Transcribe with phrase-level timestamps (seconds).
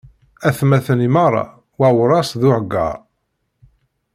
[0.49, 1.45] Atmaten imeṛṛa,
[1.79, 2.97] wawras d uheggaṛ.